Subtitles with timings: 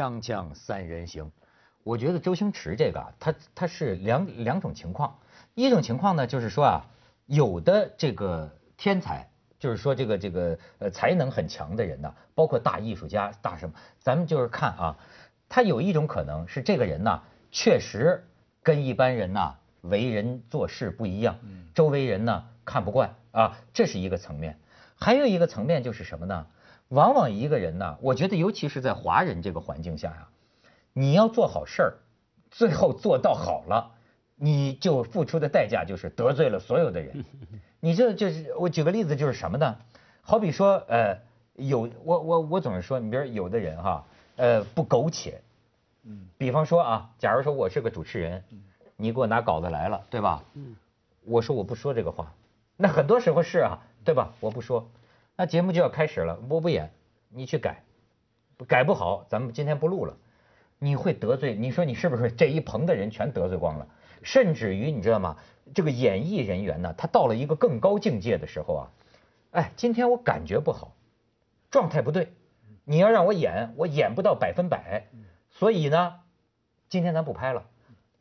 [0.00, 1.30] 锵锵三人行，
[1.82, 5.18] 我觉得周星驰这个啊，他他是两两种情况，
[5.54, 6.86] 一种情况呢就是说啊，
[7.26, 14.96] 有的这个天才，就是说这个这个呃才能很强的人呢，包括大艺术家、大什么，咱们就是看啊，
[15.50, 17.20] 他有一种可能是这个人呢，
[17.52, 18.24] 确实
[18.62, 21.36] 跟一般人呐为人做事不一样，
[21.74, 24.56] 周围人呢看不惯啊，这是一个层面。
[24.96, 26.46] 还有一个层面就是什么呢？
[26.90, 30.28] 往往一个人呢，我觉得尤其是在华人这个环境下呀，
[30.92, 31.94] 你要做好事儿，
[32.50, 33.92] 最后做到好了，
[34.34, 37.24] 你就付出的代价就是得罪了所有的人。
[37.78, 39.76] 你这就是我举个例子就是什么呢？
[40.20, 41.16] 好比说呃
[41.54, 44.04] 有我我我总是说，你比如有的人哈
[44.36, 45.40] 呃不苟且，
[46.02, 48.42] 嗯，比方说啊，假如说我是个主持人，
[48.96, 50.42] 你给我拿稿子来了，对吧？
[50.54, 50.74] 嗯，
[51.24, 52.32] 我说我不说这个话，
[52.76, 54.32] 那很多时候是啊，对吧？
[54.40, 54.90] 我不说。
[55.40, 56.92] 那节目就要开始了，我不演，
[57.30, 57.82] 你去改，
[58.68, 60.14] 改不好，咱们今天不录了。
[60.78, 63.88] 你会得罪，你说你是不是这一棚的人全得罪光了？
[64.22, 65.38] 甚至于你知道吗？
[65.74, 68.90] 这个演艺人员呢，他到了一个更高境界的时候啊，
[69.52, 70.94] 哎，今天我感觉不好，
[71.70, 72.34] 状态不对，
[72.84, 75.06] 你要让我演，我演不到百分百，
[75.52, 76.16] 所以呢，
[76.90, 77.64] 今天咱不拍了。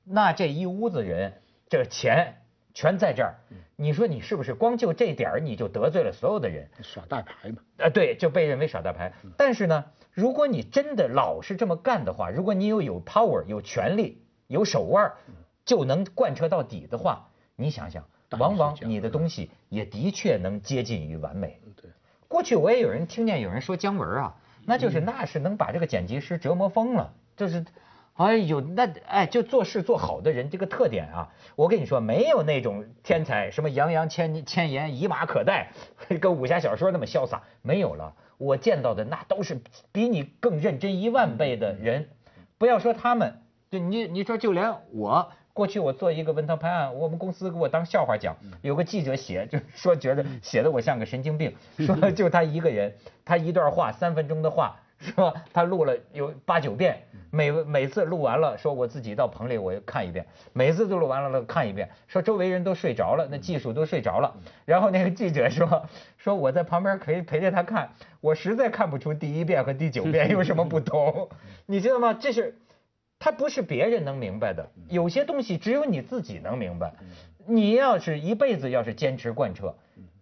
[0.06, 2.36] 那这一屋子人，这个钱。
[2.80, 3.35] 全在这儿，
[3.75, 6.69] 你说你是不是光就这点儿你就得罪了所有的人？
[6.81, 7.58] 耍大牌嘛？
[7.77, 9.11] 啊，对，就被认为耍大牌。
[9.35, 15.11] 但是呢，如果你真的老是这么干的话，如果你有有 power、有权力、有手腕，
[15.66, 18.05] 就能贯彻到底的话，你想想，
[18.39, 21.59] 往往你的东西也的确能接近于完美。
[21.75, 21.91] 对，
[22.30, 24.35] 过去我也有人听见有人说姜文啊，
[24.66, 27.66] 那就是那是能把这个剪辑师折磨疯了，就是。
[28.20, 35.72] 哎呦，那哎，就做事做好的人这个特点啊，我跟你说，没有那种天才，什么洋洋千千言，以马可待，
[36.20, 38.13] 跟武侠小说那么潇洒，没有了。
[38.38, 39.62] 我见到的那都是
[39.94, 42.09] 比你更认真一万倍的人。
[42.57, 43.40] 不要说他们，
[43.72, 52.94] 就你你说就连我，过去我做一个文涛拍案，我们公司给我当笑话讲，有个记者写，就说觉得写的我像个神经病，说就他一个人，
[53.24, 54.75] 他一段话三分钟的话。
[55.00, 55.34] 是吧？
[55.54, 57.02] 他录了有八九遍，
[57.32, 64.36] 每每次录完了，说我自己到棚里我又看一遍，每次都录完了了看一遍，说周围人都睡着了，那技术都睡着了。
[64.66, 65.88] 然后那个记者说
[66.18, 71.30] 说我在旁边可以陪着他看，我实在看不出第一遍和第九遍有什么不同，
[71.66, 72.14] 你知道吗？
[72.14, 72.58] 这是
[73.20, 76.94] 他不是别人能明白的，有些东西只有你自己能明白。
[77.46, 79.76] 你要是一辈子要是坚持贯彻，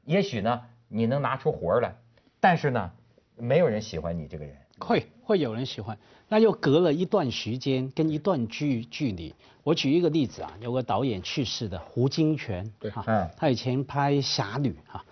[0.05, 1.95] 也许呢你能拿出活来，
[2.39, 2.91] 但是呢
[3.35, 4.55] 没有人喜欢你这个人。
[4.79, 5.97] 会会有人喜欢，
[6.29, 9.33] 那又隔了一段时间跟一段距距离。
[9.63, 15.03] 我举一个例子啊，有个导演去世的胡金铨，对哈，嗯，他以前拍《侠女》哈，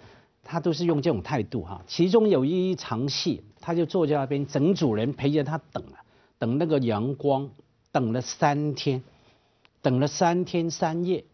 [0.43, 1.83] 他都是用这种态度哈。
[1.87, 5.99] 其中有一场戏，他就坐在那边，整组人陪着他等啊，
[6.37, 7.49] 等那个阳光，
[7.91, 9.03] 等了三天，
[9.81, 11.25] 等了三天三夜，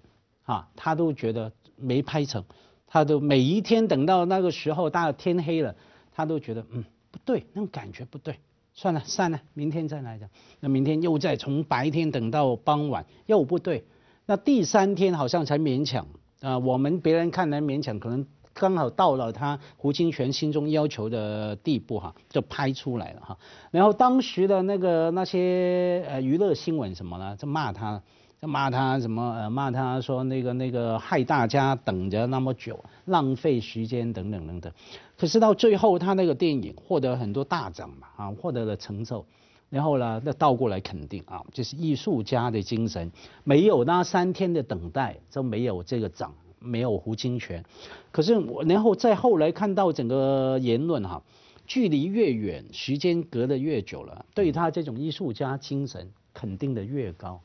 [0.45, 2.43] 啊，他都觉得没拍成，
[2.87, 5.75] 他都每一天等到那个时候，大天黑了，
[6.11, 6.83] 他都觉得嗯。
[7.11, 8.37] 不对，那种感觉不对，
[8.73, 10.29] 算了算了，明天再来讲。
[10.59, 13.83] 那明天又再从白天等到傍晚，又不对。
[14.25, 16.07] 那第三天好像才勉强
[16.39, 23.37] 啊，我们别人看来勉强，可能刚好到了他胡金铨心中要求的地步哈，就拍出来了哈。
[23.71, 28.01] 然后当时的那个那些呃娱乐新闻什么呢，就骂他。
[28.47, 29.35] 骂他什么？
[29.35, 34.73] 呃，骂他说那个那个害大家等着那么久，浪费时间等等等等。
[35.15, 39.23] 可是到最后，他那个电影获得很多大奖嘛，啊，获得了成就。
[39.69, 43.11] 然后呢，那倒过来肯定啊，就是艺术家的精神，
[43.43, 47.63] 没有那三天的等待，就没有这个奖，没有胡金铨。
[48.11, 51.21] 可是我然后再后来看到整个言论哈，
[51.67, 57.39] 距离越远，时间隔得越久了，对他这种艺术家精神肯定的越高。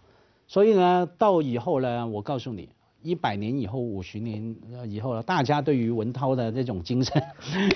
[0.47, 2.69] 所以呢，到以后呢，我告诉你，
[3.03, 4.56] 一百年以后、五十年
[4.87, 7.23] 以后了，大家对于文涛的这种精神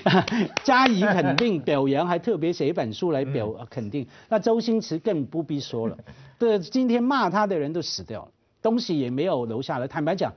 [0.63, 4.07] 加以肯定、表扬，还特别写一本书来表肯定。
[4.29, 5.97] 那周星驰更不必说了，
[6.39, 8.31] 对，今天骂他的人都死掉了，
[8.61, 9.87] 东西也没有留下来。
[9.87, 10.33] 坦白讲，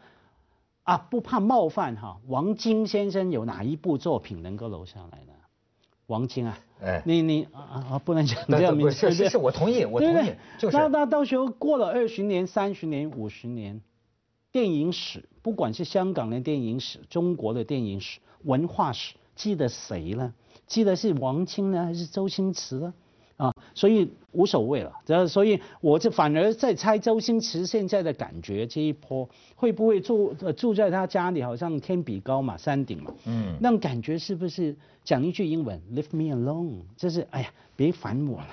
[0.82, 5.32] 啊，不怕冒犯哈，王晶先生有哪一部作品能够留下来呢？
[6.06, 10.76] 王晶啊，哎，你你啊啊，不能讲这样名字，是是是，我同意，我同意，就是。
[10.76, 13.80] 那那到时候过了二十年、三十年、五十年，
[14.52, 20.34] 电影史，不管是香港的电影史、中国的电影史、文化史，记得谁呢？
[20.66, 22.94] 记得是王晶呢，还是周星驰呢？
[23.74, 38.48] 啊，所以无所谓了，这所以我就反而在猜周星驰现在的感觉，这一波会不会住住在他家里，好像天比高嘛，山顶嘛，嗯，那种感觉是不是讲一句英文，Leave me alone，就是哎呀，别烦我了，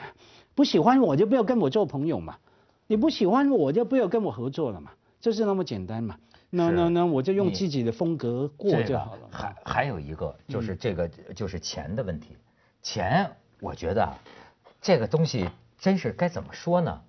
[0.55, 2.37] 不喜欢我就不要跟我做朋友嘛，
[2.87, 6.17] 你不喜欢我就不要跟我合作了嘛，就是那么简单嘛。
[6.53, 9.21] 那那那我就用自己的风格过就好了。
[9.31, 12.35] 还还有一个就是这个就是钱的问题，
[12.81, 13.31] 钱
[13.61, 14.13] 我觉得
[14.81, 15.47] 这个东西
[15.77, 17.01] 真是该怎么说呢？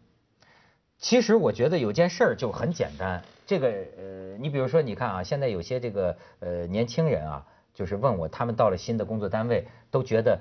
[0.99, 10.39] 其实我觉得有件事儿就很简单，这个呃，你比如说你看啊，现在有些这个呃年轻人啊，就是问我他们到了新的工作单位，都觉得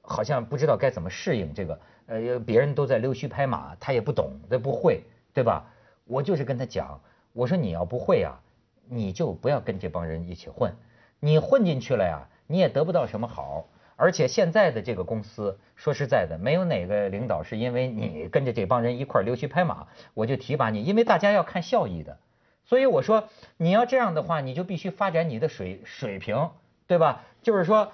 [0.00, 5.04] 好像不知道该怎么适应这个，呃，别人都在溜须拍马，他也不懂，他不会，
[5.34, 5.72] 对吧？
[6.04, 7.00] 我就是跟他讲，
[7.34, 8.40] 我说你要不会啊，
[8.88, 10.74] 你就不要跟这帮人一起混，
[11.20, 13.68] 你混进去了呀，你也得不到什么好。
[13.96, 22.18] 而且现在的这个公司，说实在的，没有哪个领导是因为你跟着这帮人一块溜须拍马，我就提拔你，因为大家要看效益的。
[22.64, 26.50] 所以我说，你要这样的话，你就必须发展你的水水平，
[26.86, 27.24] 对吧？
[27.42, 27.92] 就是说，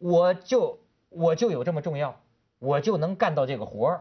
[0.00, 2.18] 我就我就有这么重要，
[2.58, 4.00] 我就能干到这个活儿，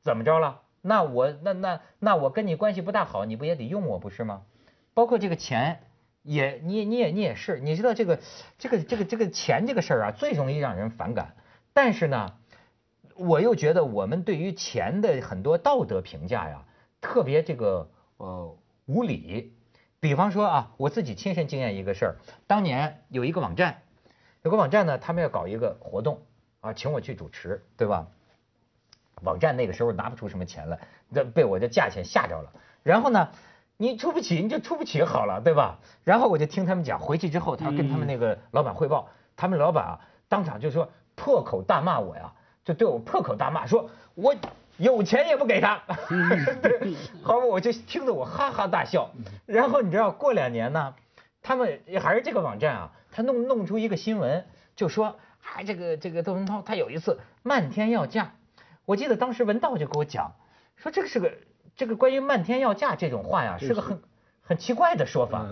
[0.00, 0.62] 怎么着了？
[0.80, 4.42] 那我那那那我跟你关系不大好，你不也得用我不是吗？
[4.94, 5.80] 包括这个钱。
[6.28, 8.20] 也，你你也你也是，你知道这个
[8.58, 11.34] 这个这个这个钱这个事儿啊，最容易让人反感。
[11.72, 12.34] 但是呢，
[13.16, 16.66] 我又觉得我们对于钱的很多道德评价呀，
[17.00, 18.54] 特别这个呃
[18.84, 19.54] 无理。
[20.00, 22.16] 比方说啊，我自己亲身经验一个事儿，
[22.46, 23.80] 当年有一个网站，
[24.42, 26.20] 有个网站呢，他们要搞一个活动
[26.60, 28.06] 啊，请我去主持，对吧？
[29.22, 30.78] 网站那个时候拿不出什么钱来，
[31.14, 32.52] 这被我的价钱吓着了。
[32.82, 33.30] 然后呢？
[33.80, 35.78] 你出不起，你就出不起好了，对吧？
[36.02, 42.32] 然后我就听他们讲，回去之后，他跟他们那个老板汇报，他们老板啊，当场就说破口大骂我呀，
[42.64, 44.34] 就对我破口大骂，说我
[44.78, 45.80] 有钱也不给他。
[47.22, 49.10] 好，我就听得我哈哈大笑。
[49.46, 50.96] 然后你知道，过两年呢，
[51.40, 55.20] 他们还是这个网站啊，他弄弄出一个新闻，就说
[55.54, 58.32] 哎这个这个窦文涛他有一次漫天要价，
[58.84, 60.32] 我记得当时文道就给我讲，
[60.74, 61.32] 说这个是个。
[61.78, 64.02] 这个关于漫天要价这种话呀，是个很
[64.42, 65.46] 很奇怪的说法，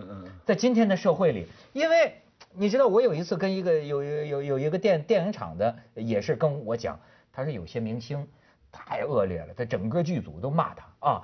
[0.44, 2.20] 在今天的社会里，因为
[2.52, 6.98] 你知道，我有一次跟一个有有有有一个电电影厂的也是跟我讲，
[7.32, 8.26] 他说有些明星
[8.72, 10.84] 太恶劣了，他整个剧组都骂他。
[10.98, 11.22] 啊，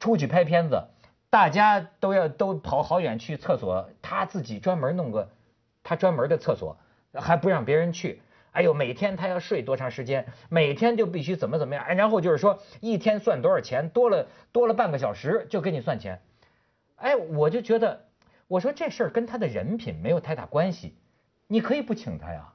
[0.00, 0.82] 出去拍片子，
[1.30, 5.30] 大家都要都跑好远去厕所，他自己专门弄个
[5.84, 6.76] 他专门的厕所，
[7.14, 8.20] 还不让别人去。
[8.52, 10.26] 哎呦，每天他要睡多长时间？
[10.48, 11.96] 每天就必须怎么怎么样？
[11.96, 13.88] 然后就是说一天算多少钱？
[13.90, 16.20] 多了多了半个小时就给你算钱。
[16.96, 18.06] 哎，我就觉得，
[18.48, 20.94] 我说这事儿跟他的人品没有太大关系，
[21.46, 22.52] 你可以不请他呀。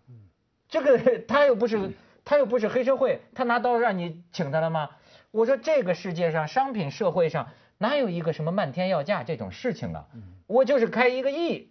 [0.68, 1.92] 这个他又不是
[2.26, 4.90] 他又不是黑社会，他拿刀让你请他了吗？
[5.32, 10.08] 我说这个世界上商品社会上哪有一个什么漫天要价这种事情啊？
[10.48, 11.70] 我就是开一个亿，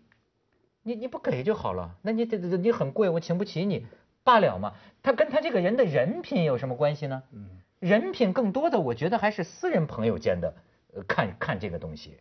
[0.82, 1.94] 你你不给就好了。
[2.03, 3.87] 那你这这你很贵，我请不起你。
[4.25, 7.23] 罢了嘛，他跟他这个人的人品有什么关系呢？
[7.32, 7.47] 嗯，
[7.79, 10.55] 人品更多的，我觉得还是私人朋友间的，
[10.94, 12.17] 呃，看看这个东西。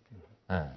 [0.47, 0.69] 嗯，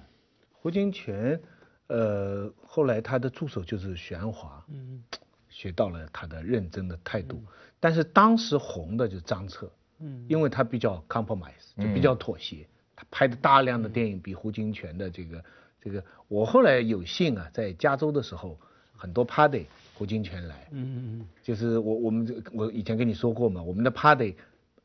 [0.53, 1.39] 胡金铨，
[1.87, 5.03] 呃，后来他的助手就是玄华，嗯，
[5.49, 7.43] 学到了他的认真的态度。
[7.79, 9.69] 但是当时红的就是张彻，
[9.99, 12.65] 嗯，因为他比较 compromise，就比较妥协，
[12.95, 15.43] 他拍的大量的电影比胡金铨的这个
[15.81, 16.03] 这个。
[16.29, 18.59] 我后来有幸啊，在加州的时候，
[18.97, 19.67] 很多 party。
[19.93, 24.35] 胡金铨来，嗯嗯嗯，就是我我们这我以前跟你说过嘛，我们的 party，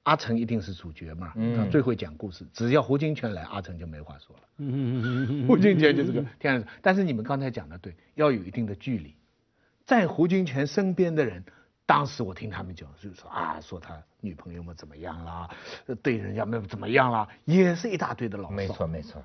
[0.05, 4.43] 阿成一定是主角嘛，他最会讲故事，只要胡金铨来，阿成就没话说了。
[4.57, 9.15] 嗯嗯嗯嗯胡金铨就是个天然，但是你们刚才讲的对，要有一定的距离，
[9.85, 11.45] 在胡金铨身边的人，
[11.85, 15.51] 当时我听他们讲，就是说啊，说他女朋友们怎么样啦，
[16.03, 18.55] 对人家们怎么样啦，也是一大堆的牢骚。
[18.55, 19.23] 没错没错，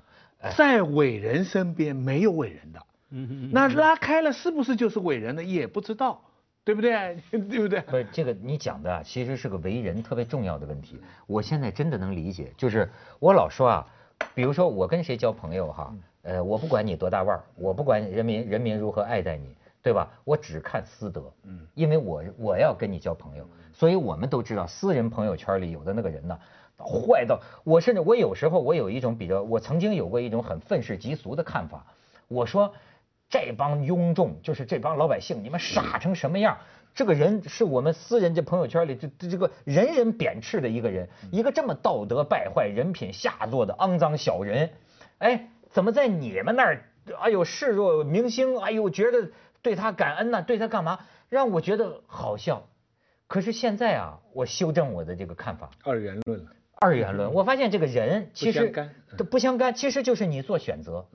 [0.54, 2.84] 在伟人身边没有伟人的。
[3.10, 5.42] 嗯那拉开了是不是就是伟人呢？
[5.42, 6.20] 也不知道，
[6.64, 7.16] 对不对？
[7.30, 7.80] 对不对？
[7.80, 11.00] 不是这个你讲的其实是个为人特别重要的问题。
[11.26, 13.86] 我现在真的能理解，就是我老说啊，
[14.34, 20.10] 比如说我跟谁交朋友哈，呃，我不管你多大腕儿，我不管人民人民如何爱戴你，对吧？
[20.24, 26.38] 我只看私德，嗯，因为我我要跟你交朋友，所以我们都知道私人朋友圈里有的那个人呢，
[26.76, 31.86] 坏到我甚至我有时候我有一种比较，我曾经有过一种很愤世嫉俗的看法，
[32.28, 32.74] 我说。
[33.28, 36.58] 这帮庸众，就是这帮老百姓，你们傻成什么样？
[36.94, 44.70] 这个人是我们私人这朋友圈里这这这个人人贬斥的一个人，一个这么道德败坏、人品下作的肮脏小人，
[45.18, 49.30] 哎，怎么在你们那儿，哎呦视若明星，哎呦觉得
[49.62, 50.42] 对他感恩呢？
[50.42, 50.98] 对他干嘛？
[51.28, 52.66] 让我觉得好笑。
[53.26, 56.50] 可是现在啊，我修正我的这个看法，二元论了。
[56.80, 58.72] 二元论，我发现这个人其实
[59.30, 61.06] 不相干，其实就是你做选择。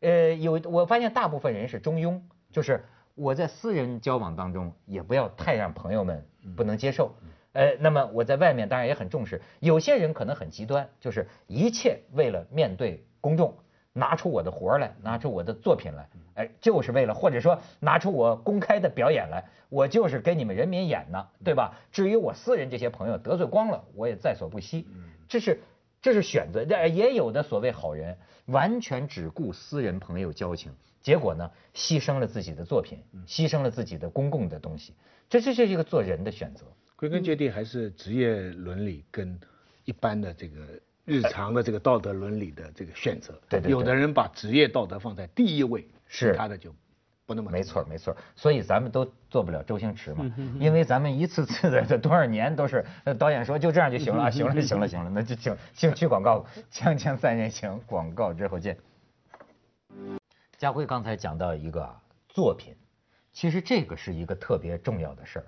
[0.00, 2.20] 呃，有我发现大部分人是中庸，
[2.52, 6.24] 就是我在私人交往当中也不要太让朋友们
[6.56, 7.14] 不能接受，
[7.52, 9.40] 呃，那么我在外面当然也很重视。
[9.58, 13.54] 有些人可能很极端，就是一切为了面对公众，
[13.92, 21.74] 拿出我的活儿来，拿出我的作品来，哎，就是为了或者说拿出我公开的表演来，我就是给你们人民演呢，对吧？
[21.90, 24.86] 至于我私人这些朋友得罪光了，我也在所不惜。
[25.28, 25.60] 这是
[26.00, 34.94] 这是选择，也有的所谓好人完全只顾私人朋友交情，结果呢，牺牲了自己的作品，牺牲了自己的公共的东西，
[35.28, 36.64] 这这是一个做人的选择。
[36.96, 39.38] 归根结底还是职业伦理跟
[39.84, 40.66] 一般的这个
[41.04, 43.40] 日常的这个道德伦理的这个选择。
[43.48, 43.70] 对对。
[43.70, 46.74] 有的人把职业道德放在第一位，是他的就
[47.28, 47.50] 不那么。
[47.50, 50.24] 没错没错，所以咱们都做不了周星驰嘛，
[50.58, 52.84] 因为咱们一次次的这 多少年都是
[53.18, 58.78] 导演说就这样就行了，行了行了行了，那就请请去广告，锵锵三人行，广告之后见。
[60.56, 61.94] 家辉刚才讲到一个
[62.28, 62.74] 作品，
[63.32, 65.44] 其实这个是一个特别重要的事儿。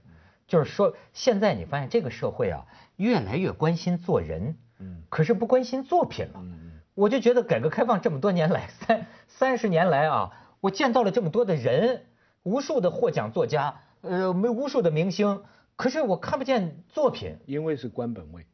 [0.47, 6.35] 就是说，现在你发现这个社会啊，越来越关心做人，嗯，可是不关心作品了。
[6.37, 12.07] 嗯我就觉得改革开放这么多年来，三三十年来啊，我见到了这么多的人，
[12.43, 15.43] 无数的获奖作家，呃，没无数的明星，
[15.77, 17.37] 可是我看不见作品。
[17.47, 18.47] 因为是官本位，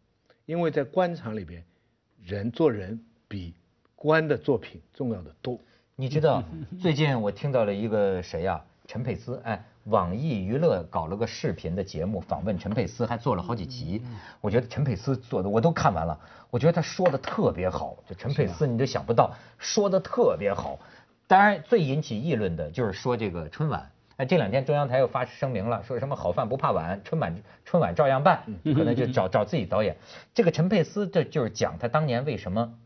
[0.45, 1.65] 因为在官场里边，
[2.23, 3.55] 人做人比
[3.95, 5.59] 官的作品重要的多。
[5.97, 6.43] 你知道，
[6.81, 8.63] 最近我听到了一个谁呀？
[8.87, 9.65] 陈佩斯，哎。
[9.87, 14.03] 网易娱乐搞了个视频的节目，访问陈佩斯，还做了好几集。
[14.41, 16.19] 我觉得陈佩斯做的我都看完了，
[16.51, 17.97] 我觉得他说的特别好。
[18.05, 20.77] 就陈佩斯，你都想不到，说的特别好。
[21.29, 23.91] 当然，最引起议论的就是说这个春晚。
[24.17, 29.97] 哎，这两天中央台又发声明了，说什么好饭不怕晚，春晚春晚照样办，可能就 找找自己导演。
[30.33, 32.79] 这个陈佩斯，这就是讲他当年为什么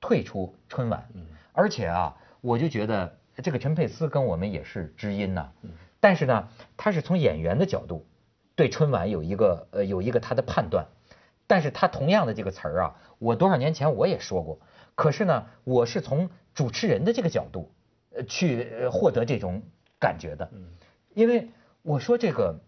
[0.00, 1.08] 退出春晚。
[1.52, 5.50] 而且啊，我就觉得这个陈佩斯跟我们也是知音呐。
[5.98, 8.06] 但是呢，他是从演员的角度
[8.54, 10.86] 对春晚有一个呃有一个他的判断，
[11.48, 14.60] 但是他同样的这个词儿啊，我多少年前我也说过，
[14.94, 17.72] 可是呢，我是从主持人的这个角度
[18.16, 19.62] 呃去获得这种
[20.00, 20.50] 感觉的，
[21.14, 21.50] 因为
[21.82, 22.58] 我说这个，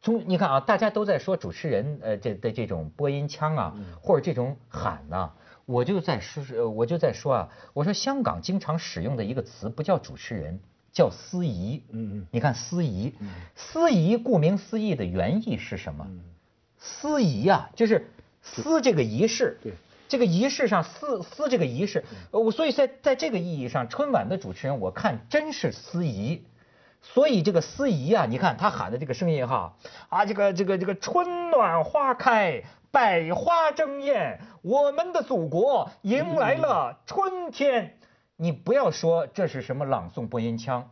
[0.00, 5.30] 从你看啊，大家都在说主持人呃这的这种播音腔啊，或者这种喊呐，
[5.64, 10.60] 我就在说我就在说啊，我说香港经常使用的一个词不叫主持人。
[10.94, 13.14] 叫司仪，嗯嗯，你看司仪，
[13.56, 16.06] 司仪顾名思义的原意是什么？
[16.76, 18.10] 司仪啊，就是
[18.42, 19.72] 司这个仪式，对，
[20.12, 26.44] 这个仪式上司司这个仪式，我所以在在这个意义上，春晚的主持人我看真是司仪，
[27.00, 29.74] 所以这个司仪啊，你看他喊的这个声音哈，
[30.10, 37.96] 啊这个这个这个春暖花开，百花争艳，我们的祖国迎来了春天。
[38.36, 40.90] 你不要说这是什么朗诵播音腔，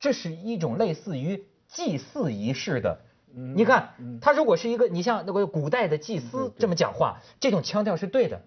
[0.00, 3.02] 这是一种类似于祭祀仪式的。
[3.34, 8.42] 你看，他如果是一个，你像那个古代的祭司这么讲话，这种腔调是对的。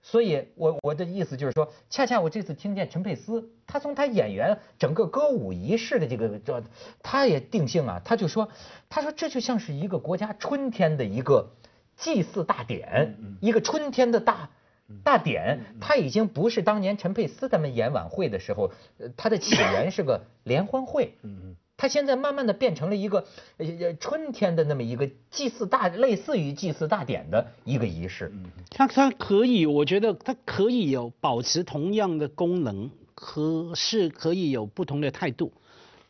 [0.00, 6.62] 所以，我我的意思就是说，恰恰我这次听见陈佩斯，他从他演员整个歌舞仪式的这个这，
[7.02, 8.48] 他也定性啊，他就说，
[8.88, 11.50] 他说这就像是一个国家春天的一个
[11.96, 14.50] 祭祀大典，一个春天的大。
[15.04, 23.24] 大典，他已经不是当年陈佩斯他们演晚会的时候，呃，他的起源是个联欢会，嗯嗯，他现在慢慢的变成了一个
[23.56, 35.52] 呃春天的那么一个祭祀大，类似于祭祀大典的一个仪式，嗯，他他可以，我觉得它可以有保持同样的功能，可是可以有不同的态度。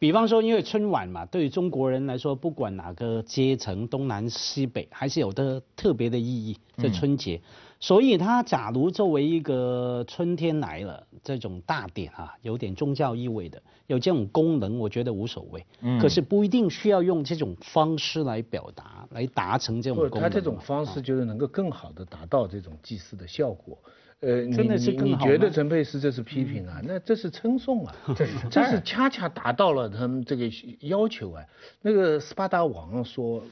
[0.00, 6.56] 比方说，因为春晚嘛，对于中国人来说，不管哪个阶层，东南西北，还是有的特别的意义。
[6.76, 7.40] 这春节，
[7.80, 15.64] 所以它假如作为一个春天来了这种大典啊，有点宗教意味的，有这种功能，我觉得无所谓。
[15.80, 15.98] 嗯。
[16.00, 20.20] 可是不一定需要用这种方式来表达，来达成这种功能。
[20.20, 23.78] 他这种方式就是能够更好的达到这种祭祀的效果。
[24.20, 26.80] 呃，你你你觉得陈佩斯这是批评啊？
[26.82, 31.44] 那这是称颂啊， 这是这是恰恰达到了他们这个要求啊。
[31.80, 33.44] 那个斯巴达王说，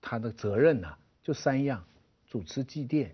[0.00, 1.82] 他的责任呐就三样：
[2.30, 3.08] 主持祭奠、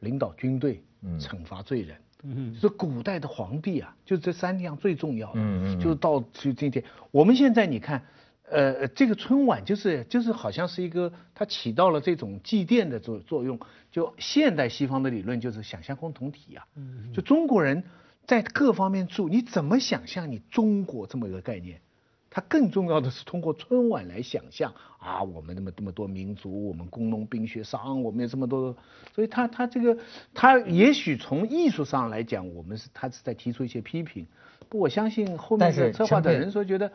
[0.00, 0.82] 领导军队、
[1.18, 1.96] 惩罚罪人。
[2.22, 5.40] 嗯，是古代的皇帝啊，就这三样最重要的。
[5.40, 8.02] 嗯嗯，就是到就今天，我们现在你看。
[8.48, 13.58] 呃，这个春晚就是就是好像是一个，它起到了这种祭奠的作作用。
[13.90, 16.64] 就现代西方的理论就是想象共同体啊，
[17.12, 17.82] 就中国人
[18.24, 21.80] 在各方面住，你怎么想象你中国这么一个概念？
[22.28, 28.76] 他更重要的是通过春晚来想象啊，我们那么这么多民族，我们工农兵学商，我们有这么多，
[29.14, 29.96] 所以他他这个
[30.34, 34.26] 他也许从艺术上来讲，我们是他是在提出一些批评，
[34.68, 36.92] 不，我相信后面的策划的人说觉得，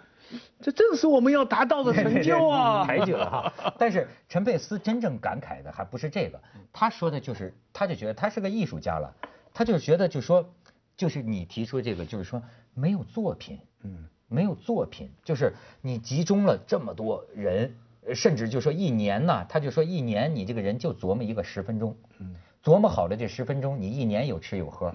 [0.59, 3.73] 这正是我们要达到的 成就啊，抬举了哈。
[3.79, 6.39] 但是陈佩斯真正感慨的还不是这个，
[6.73, 9.15] 他说的就是他就觉得他是个艺术家了，
[9.53, 10.53] 他就觉得就说
[10.97, 14.05] 就是你提出这个就是说没有作品，嗯。
[14.31, 17.75] 没有作品，就是你集中了这么多人，
[18.15, 21.95] 甚至就说一年呢，他就说一年你这个人就琢磨一个十分钟，
[22.63, 24.93] 琢磨好了这十分钟，你一年有吃有喝。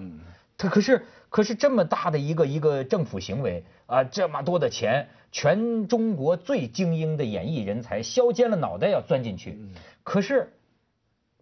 [0.57, 9.59] 他可是可是这么大的一个一个政府行为啊，这么多的钱，全中国最精英的演艺人才削尖了脑袋要钻进去，
[10.03, 10.51] 可是。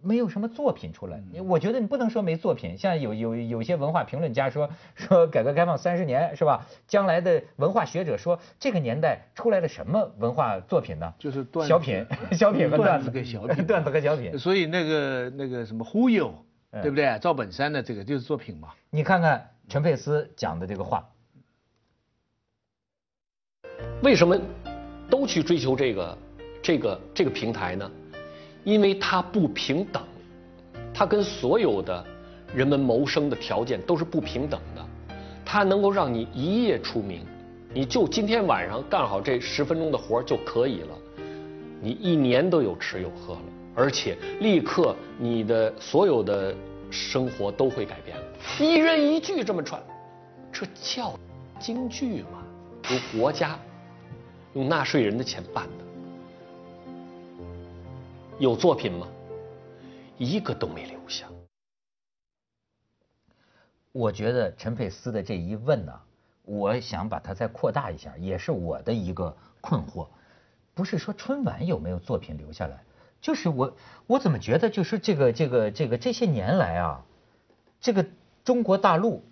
[0.02, 2.78] 没有什么作品出来，我觉得你不能说没作品。
[2.78, 6.68] 像有有有些文化评论家说 说改革开放三十年是吧？
[6.88, 11.12] 将来的文化学者说这个年代出来了什么文化作品呢？
[11.18, 14.38] 就是小品、小品和段子跟小品，段子和小品。
[14.38, 16.32] 所以那个那个什么忽悠，
[16.82, 17.18] 对不对？
[17.20, 18.70] 赵本山的这个就是作品嘛。
[18.92, 21.10] 你看看陈佩斯讲的这个话，
[24.04, 24.40] 为什么
[25.10, 26.18] 都去追求这个
[26.62, 27.92] 这个这个平台呢？
[28.66, 30.04] 因为它不平等，
[30.94, 32.06] 它跟所有的
[32.54, 34.86] 人们谋生的条件都是不平等的。
[35.46, 37.22] 它能够让你一夜出名，
[37.72, 40.98] 你就今天晚上干好这十分钟的活就可以了，
[41.80, 43.42] 你一年都有吃有喝了，
[43.76, 46.54] 而且立刻你的所有的
[46.90, 48.24] 生活都会改变了。
[48.60, 49.82] 一人一句这么传，
[50.52, 51.14] 这叫
[51.60, 52.44] 京剧吗？
[52.90, 53.60] 由国家
[54.56, 55.85] 用纳税人的钱办的。
[58.38, 59.08] 有作品吗？
[60.18, 61.26] 一个都没留下。
[63.94, 66.02] 我觉得陈佩斯的这一问呢，
[66.44, 70.08] 我想把它再扩大一下，也是我的一个困惑。
[70.74, 72.84] 不是说春晚有没有作品留下来，
[73.22, 73.74] 就是我
[74.06, 77.06] 我怎么觉得就是这个这个这个这些年来啊，
[77.80, 78.06] 这个
[78.44, 79.24] 中国大陆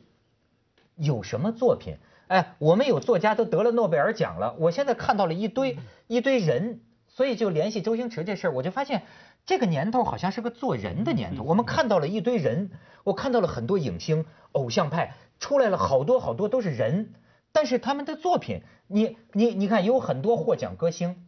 [0.95, 1.97] 有什么作品？
[2.27, 6.79] 哎，我们有作家都得了诺贝尔奖了，我现在看到了一堆一堆人。
[7.15, 9.03] 所以就联系周星驰这事儿，我就发现
[9.45, 11.43] 这个年头好像是个做人的年头。
[11.43, 12.71] 我们看到了一堆人，
[13.03, 17.13] 我看到了很多影星、偶像派出来了，好多好多都是人，
[17.51, 21.27] 但是他们的作品，你你你看，有很多获奖歌星，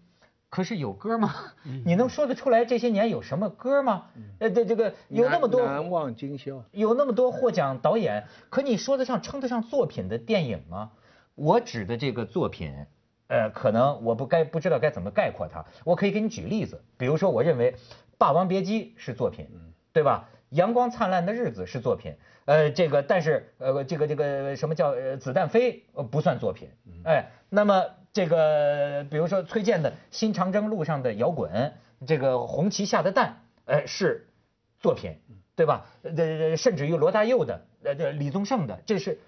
[0.50, 1.36] 可是有歌吗？
[1.86, 4.06] 你能说得出来这些年有什么歌吗？
[4.40, 10.94] 呃，这这个有那么多难忘今宵，有那么多获奖导演，可你说得上称得上作品的电影吗？
[11.36, 12.88] 我指的这个作品。
[13.28, 15.66] 呃，可能我不该不知道该怎么概括它。
[15.84, 17.72] 我可以给你举例子，比如说，我认为
[18.18, 19.48] 《霸王别姬》是作品，
[19.92, 20.30] 对吧？
[20.56, 22.14] 《阳光灿烂的日子》是作品，
[22.46, 26.70] 呃，这个但是呃，这个这个什么叫《子弹飞》呃不算作品，
[27.04, 27.84] 哎，那么
[28.14, 31.52] 这个比如说崔健的《新长征路上的摇滚》，
[32.06, 33.38] 这个《红旗下的蛋》，
[33.72, 34.28] 呃，是
[34.80, 35.18] 作品，
[35.56, 35.88] 对吧？
[36.04, 39.20] 呃，甚至于罗大佑的，呃，这李宗盛的，这是。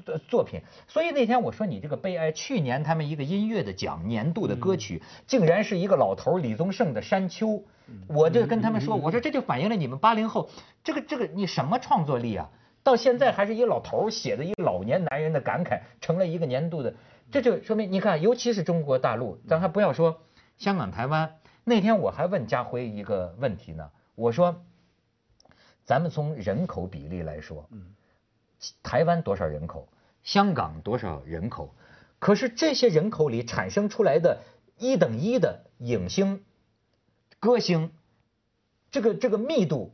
[0.00, 2.32] 的作品，所以那天我说你这个悲哀。
[2.32, 7.48] 去年他们一个音乐的奖年度的歌曲，竟然是一个老头李宗盛的《山丘》，
[8.08, 10.48] 我就跟他们说，我说这就反映了你们八零后
[10.82, 12.50] 这个这个你什么创作力啊？
[12.82, 16.94] 到现在还是一个老头写的一个老年男人的感慨，成了一个年度的，
[17.30, 20.22] 这就说明你看，尤其是中国大陆，咱还不要说
[20.58, 21.36] 香港、台湾。
[21.64, 24.64] 那天我还问家辉一个问题呢，我说，
[25.84, 27.68] 咱们从人口比例来说，
[28.82, 29.88] 台湾多少人口？
[30.22, 31.74] 香港多少人口？
[32.18, 34.42] 可是这些人口里产生出来的
[34.78, 36.44] 一等一的影星、
[37.40, 37.90] 歌星，
[38.92, 39.92] 这个这个密度，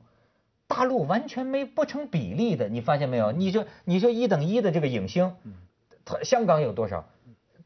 [0.67, 2.69] 大陆完全没不成比例的。
[2.69, 3.33] 你发现没有？
[3.33, 5.35] 你说你说一等一的这个影星，
[6.05, 7.09] 他香港有多少？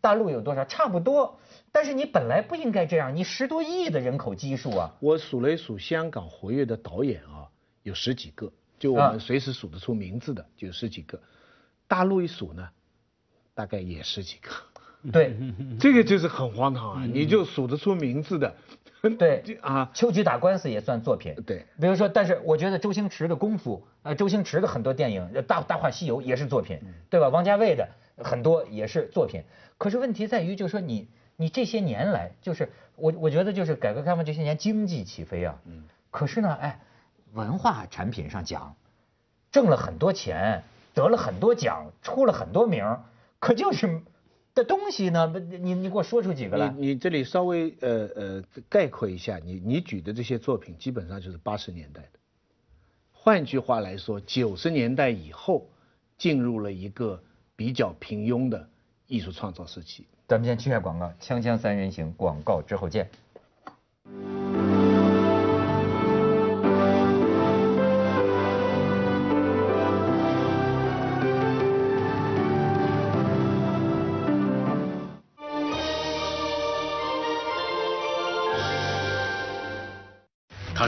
[0.01, 0.65] 大陆有多少？
[0.65, 1.41] 差不多。
[1.73, 4.95] 但是你本来不应该这样，你十多亿的人口基数啊！
[5.01, 7.49] 我数了一数，香港活跃的导演啊，
[7.83, 8.53] 有十几个。
[8.83, 11.21] 就我们随时数得出名字的就十几个，
[11.87, 12.69] 大陆一数呢，
[13.55, 14.51] 大概也十几个。
[15.13, 15.37] 对，
[15.79, 17.05] 这个就是很荒唐啊！
[17.07, 18.53] 你就数得出名字的，
[19.17, 21.33] 对 啊，秋菊打官司也算作品。
[21.47, 27.29] 对，比如说，但是我觉得周星驰的功夫，呃，周星驰的很多电影，《大大话西游》也是作品，对吧？
[27.29, 29.45] 王家卫的很多也是作品。
[29.79, 36.81] 可是问题在于，就是说你你这些年来，就是我我觉得就是改革开放这些年经济起飞啊，嗯，可是呢，哎。
[37.33, 38.77] 文化产品上讲，
[39.51, 40.63] 挣了很多钱，
[40.95, 42.99] 得了很多奖，出了很多名
[43.39, 44.03] 可就是
[44.55, 45.33] 的东西呢？
[45.61, 46.69] 你你给我说出几个来？
[46.69, 52.19] 你你这里稍微呃呃概括一下，你你举的这些作品基本上就是八十年代的。
[53.13, 55.67] 换句话来说，九十年代以后
[56.19, 57.23] 进入了一个
[57.57, 58.69] 比较平庸的
[59.07, 60.07] 艺术创造时期。
[60.29, 63.09] 咱们先去下广告，锵锵三人行广告之后见。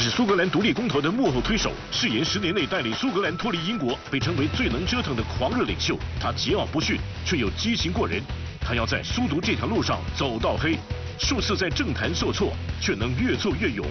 [0.04, 5.98] 是苏格兰独立公投的幕后推手，誓言十年内带领苏格兰脱离英国，被称为最能折腾的狂热领袖。
[6.20, 8.22] 他桀骜不驯，却又激情过人。
[8.60, 10.78] 他要在苏独这条路上走到黑，
[11.18, 13.86] 数次在政坛受挫，却能越挫越勇。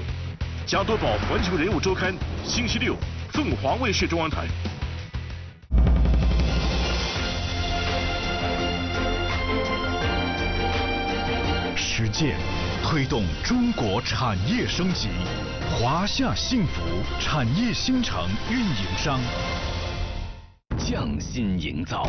[0.68, 2.14] 加多宝环球人物周刊，
[2.46, 2.96] 星期六，
[3.32, 4.46] 凤凰卫视中央台。
[11.76, 12.38] 实践
[12.84, 15.10] 推动中国产业升级。
[15.76, 16.82] 华夏幸福
[17.20, 19.20] 产业新城运营商，
[20.78, 22.08] 匠心营造，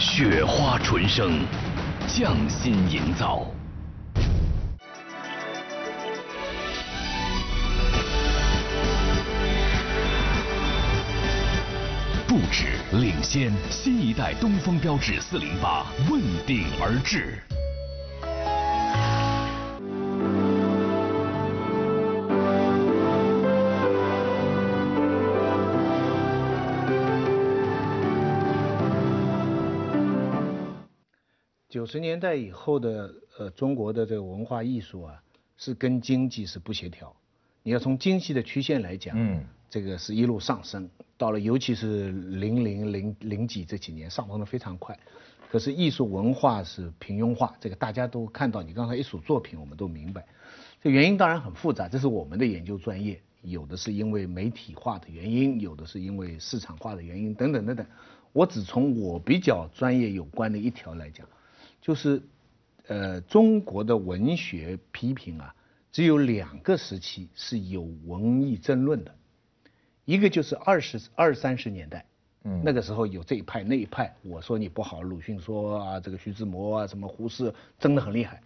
[0.00, 1.44] 雪花纯生，
[2.08, 3.46] 匠心营造。
[13.32, 17.38] 领先，新一代东风标致四零八问鼎而至。
[31.70, 35.22] 九十年代以后的呃中国的这个文化艺术啊，
[35.56, 37.14] 是跟经济是不协调。
[37.62, 39.42] 你要从经济的曲线来讲，嗯。
[39.70, 40.86] 这个是一路上升，
[41.22, 44.98] 到了尤其是零零零零几这几年上升的非常快，
[45.48, 48.60] 可是艺术文化是平庸化，这个大家都看到。
[48.60, 50.26] 你刚才一数作品，我们都明白，
[50.82, 57.86] 这原因当然很复杂，这是我们的研究专业，有的是因为媒体化的原因，有的是因为市场化的原因，等等等等。
[58.32, 61.24] 我只从我比较专业有关的一条来讲，
[61.80, 62.20] 就是，
[62.88, 65.54] 呃，中国的文学批评啊，
[65.92, 69.14] 只有两个时期是有文艺争论的。
[70.04, 72.04] 一个就是二十二三十年代，
[72.42, 78.42] 嗯，那个时候有这一派那一派，我说你不好，鲁迅说啊，这个徐志摩啊，什么胡适争得很厉害。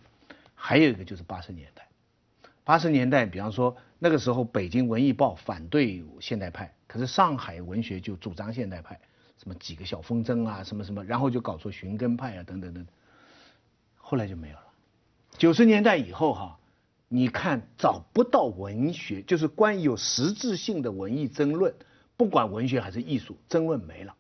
[0.55, 1.89] 还有一个就是八十年代，
[2.63, 9.01] 八十年代，比方说那个时候北京文艺报反对现代派，可是上海文学就主张现代派，
[9.39, 12.87] 什么几个小风筝啊，什么什么，然后就搞出寻根派啊，等等等，
[13.97, 14.65] 后来就没有了。
[15.39, 16.59] 九十年代以后哈。
[17.09, 21.75] 你看找不到文学，就是关于有实质性的文艺争论，
[22.17, 24.15] 不管文学还是艺术，争论没了。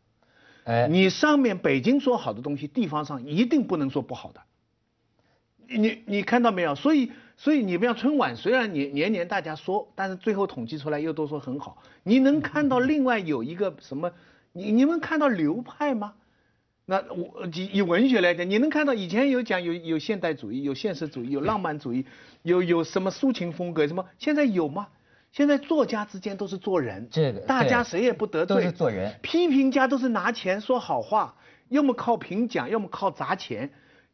[0.64, 4.40] 哎，你上面北京说好的东西，地方上一定不能说不好的。
[5.68, 6.74] 你你看到没有？
[6.74, 11.82] 所以所以你不要春晚，虽然年年年大家说，但是最后统计出来又都说很好。
[12.04, 14.12] 你能看到另外有一个什么？
[14.52, 16.14] 你你们看到流派吗？
[16.88, 22.06] 那我以以文学来讲，你能看到以前有讲有有现代主义、有现实主义、有浪漫主义、
[22.42, 24.06] 有有什么抒情风格什么？
[24.18, 24.86] 现在有吗？
[25.32, 29.12] 现在作家之间都是做人，这个大家谁也不得罪，都是做人。
[29.20, 31.34] 批评家都是拿钱说好话，
[31.68, 33.70] 要么靠评奖，要么靠砸钱，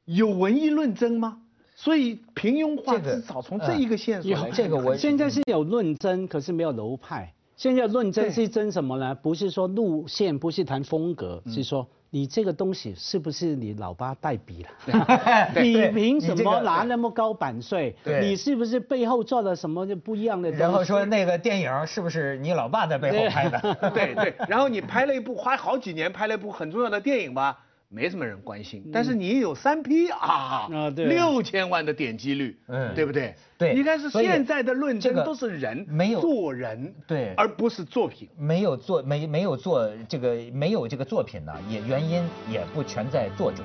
[0.07, 1.43] 有文艺论争吗？
[1.75, 7.35] 所以平庸化至少从这一个线索来，这个我现在是有论争，可是没有流派。
[7.63, 9.15] 现在论争是争什么呢？
[9.15, 11.87] 不是说路线，不是谈风格，是说。
[12.15, 15.49] 你这个东西是不是你老爸代笔了？
[15.63, 17.97] 你凭什么拿那么高版税？
[18.21, 20.51] 你是不是背后做了什么就不一样的？
[20.51, 23.59] 然后说那个电影是不是你老爸在背后拍的？
[23.95, 24.35] 对对。
[24.47, 27.59] 然后你拍了一部花好几年拍了一部很重要的电影吧？
[27.95, 33.35] 没什么人关心，但是你有三批啊，六千万的点击率，嗯，对不对？
[33.59, 43.63] 对，你看是现在的论证都是人，没有做人，对，而不是作品，没有做没没有做这个没有这个作品呢，也原因也不全在作者，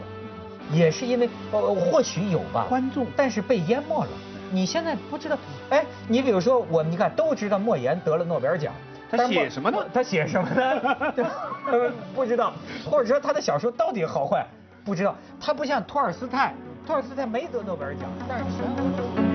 [0.73, 4.09] 也是因为呃或许有吧，观众，但是被淹没了。
[4.51, 5.37] 你现在不知道，
[5.69, 8.73] 哎，你比如说我，你看都知道莫言得了诺贝尔奖。
[9.09, 9.77] 他写什么呢？
[9.93, 11.93] 他写什么呢？
[12.15, 12.53] 不知道，
[12.85, 14.45] 或者说他的小说到底好坏，
[14.83, 15.15] 不知道。
[15.39, 16.53] 他不像托尔斯泰，
[16.85, 19.26] 托尔斯泰没得诺贝尔奖，但是全欧洲。